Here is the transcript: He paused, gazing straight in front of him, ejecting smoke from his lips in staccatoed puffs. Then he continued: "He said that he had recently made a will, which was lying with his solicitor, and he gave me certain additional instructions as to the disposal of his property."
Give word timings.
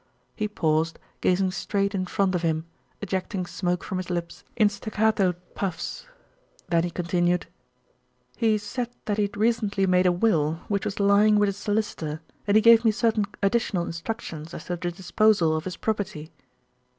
He 0.35 0.47
paused, 0.47 0.97
gazing 1.21 1.51
straight 1.51 1.93
in 1.93 2.07
front 2.07 2.33
of 2.33 2.41
him, 2.41 2.65
ejecting 3.03 3.45
smoke 3.45 3.83
from 3.83 3.99
his 3.99 4.09
lips 4.09 4.43
in 4.55 4.67
staccatoed 4.67 5.35
puffs. 5.53 6.07
Then 6.69 6.83
he 6.83 6.89
continued: 6.89 7.45
"He 8.35 8.57
said 8.57 8.89
that 9.05 9.17
he 9.17 9.23
had 9.25 9.37
recently 9.37 9.85
made 9.85 10.07
a 10.07 10.11
will, 10.11 10.61
which 10.69 10.85
was 10.85 10.99
lying 10.99 11.35
with 11.37 11.45
his 11.49 11.57
solicitor, 11.57 12.19
and 12.47 12.57
he 12.57 12.61
gave 12.61 12.83
me 12.83 12.89
certain 12.89 13.25
additional 13.43 13.85
instructions 13.85 14.55
as 14.55 14.65
to 14.65 14.75
the 14.77 14.89
disposal 14.91 15.55
of 15.55 15.65
his 15.65 15.77
property." 15.77 16.31